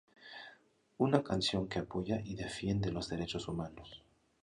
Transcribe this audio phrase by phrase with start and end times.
[0.97, 4.01] Una canción que apoya y defiende los derechos humanos.